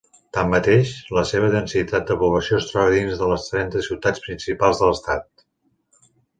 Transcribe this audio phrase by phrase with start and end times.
[0.35, 4.93] Tanmateix, la seva densitat de població es troba dins de les trenta ciutats principals de
[4.93, 5.49] l'estat.